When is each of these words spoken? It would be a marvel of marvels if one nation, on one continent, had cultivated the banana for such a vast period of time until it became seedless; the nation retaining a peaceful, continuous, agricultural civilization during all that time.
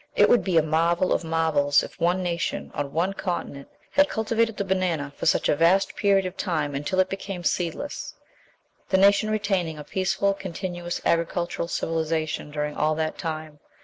It 0.15 0.27
would 0.29 0.43
be 0.43 0.57
a 0.57 0.63
marvel 0.63 1.13
of 1.13 1.23
marvels 1.23 1.83
if 1.83 1.99
one 1.99 2.23
nation, 2.23 2.71
on 2.73 2.91
one 2.91 3.13
continent, 3.13 3.67
had 3.91 4.09
cultivated 4.09 4.57
the 4.57 4.65
banana 4.65 5.13
for 5.15 5.27
such 5.27 5.47
a 5.47 5.55
vast 5.55 5.95
period 5.95 6.25
of 6.25 6.35
time 6.35 6.73
until 6.73 6.99
it 6.99 7.07
became 7.07 7.43
seedless; 7.43 8.15
the 8.89 8.97
nation 8.97 9.29
retaining 9.29 9.77
a 9.77 9.83
peaceful, 9.83 10.33
continuous, 10.33 11.01
agricultural 11.05 11.67
civilization 11.67 12.49
during 12.49 12.75
all 12.75 12.95
that 12.95 13.19
time. 13.19 13.59